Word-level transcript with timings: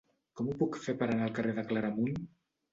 Com 0.39 0.47
ho 0.47 0.55
puc 0.61 0.77
fer 0.85 0.95
per 1.03 1.09
anar 1.11 1.29
al 1.29 1.37
carrer 1.41 1.55
de 1.61 1.69
Claramunt? 1.71 2.21